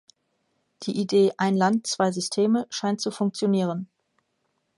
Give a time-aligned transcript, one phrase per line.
[0.81, 3.87] Die Idee "ein Land, zwei Systeme" scheint zu funktionieren.